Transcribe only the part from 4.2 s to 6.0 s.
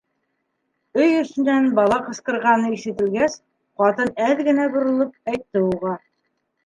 әҙ генә боролоп, әйтте уға: